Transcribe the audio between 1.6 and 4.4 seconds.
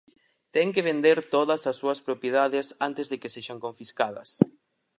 as súas propiedades antes de que sexan confiscadas.